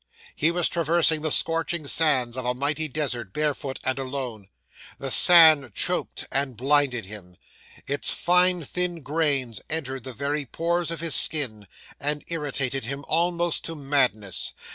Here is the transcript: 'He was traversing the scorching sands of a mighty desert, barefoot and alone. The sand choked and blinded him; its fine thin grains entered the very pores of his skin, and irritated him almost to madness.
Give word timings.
'He 0.35 0.49
was 0.49 0.67
traversing 0.67 1.21
the 1.21 1.29
scorching 1.29 1.85
sands 1.85 2.35
of 2.35 2.43
a 2.43 2.55
mighty 2.55 2.87
desert, 2.87 3.31
barefoot 3.33 3.79
and 3.83 3.99
alone. 3.99 4.47
The 4.97 5.11
sand 5.11 5.75
choked 5.75 6.25
and 6.31 6.57
blinded 6.57 7.05
him; 7.05 7.37
its 7.85 8.09
fine 8.09 8.63
thin 8.63 9.03
grains 9.03 9.61
entered 9.69 10.03
the 10.03 10.13
very 10.13 10.47
pores 10.47 10.89
of 10.89 11.01
his 11.01 11.13
skin, 11.13 11.67
and 11.99 12.23
irritated 12.29 12.85
him 12.85 13.05
almost 13.07 13.63
to 13.65 13.75
madness. 13.75 14.53